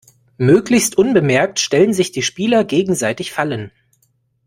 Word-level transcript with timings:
Möglichst 0.39 0.97
unbemerkt 0.97 1.59
stellen 1.59 1.93
sich 1.93 2.11
die 2.11 2.23
Spieler 2.23 2.63
gegenseitig 2.63 3.31
Fallen. 3.31 3.69